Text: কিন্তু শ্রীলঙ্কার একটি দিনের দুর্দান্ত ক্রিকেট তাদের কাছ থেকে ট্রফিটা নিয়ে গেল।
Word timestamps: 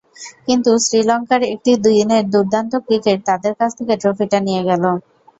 কিন্তু 0.47 0.71
শ্রীলঙ্কার 0.85 1.41
একটি 1.53 1.71
দিনের 1.85 2.23
দুর্দান্ত 2.33 2.73
ক্রিকেট 2.85 3.19
তাদের 3.29 3.53
কাছ 3.59 3.71
থেকে 3.79 3.93
ট্রফিটা 4.01 4.39
নিয়ে 4.47 4.61
গেল। 4.69 4.83